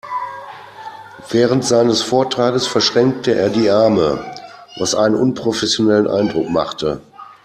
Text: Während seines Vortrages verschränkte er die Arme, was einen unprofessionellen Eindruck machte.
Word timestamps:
Während 1.29 1.63
seines 1.63 2.01
Vortrages 2.01 2.65
verschränkte 2.65 3.35
er 3.35 3.51
die 3.51 3.69
Arme, 3.69 4.25
was 4.77 4.95
einen 4.95 5.13
unprofessionellen 5.13 6.07
Eindruck 6.07 6.49
machte. 6.49 7.01